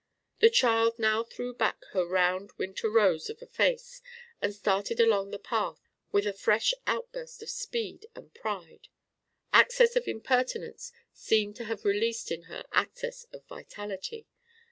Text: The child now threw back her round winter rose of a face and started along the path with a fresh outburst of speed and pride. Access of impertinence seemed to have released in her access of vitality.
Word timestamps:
The 0.39 0.49
child 0.49 0.97
now 0.97 1.23
threw 1.23 1.53
back 1.53 1.85
her 1.91 2.03
round 2.07 2.53
winter 2.57 2.89
rose 2.89 3.29
of 3.29 3.39
a 3.39 3.45
face 3.45 4.01
and 4.41 4.51
started 4.51 4.99
along 4.99 5.29
the 5.29 5.37
path 5.37 5.79
with 6.11 6.25
a 6.25 6.33
fresh 6.33 6.73
outburst 6.87 7.43
of 7.43 7.51
speed 7.51 8.07
and 8.15 8.33
pride. 8.33 8.87
Access 9.53 9.95
of 9.95 10.07
impertinence 10.07 10.91
seemed 11.13 11.55
to 11.57 11.65
have 11.65 11.85
released 11.85 12.31
in 12.31 12.45
her 12.49 12.65
access 12.71 13.25
of 13.25 13.45
vitality. 13.45 14.25